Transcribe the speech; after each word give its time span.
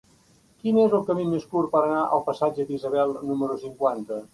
Quin 0.63 0.79
és 0.83 0.95
el 1.01 1.03
camí 1.11 1.27
més 1.35 1.45
curt 1.53 1.71
per 1.77 1.83
anar 1.85 2.03
al 2.17 2.27
passatge 2.31 2.69
d'Isabel 2.73 3.19
número 3.33 3.65
cinquanta? 3.67 4.25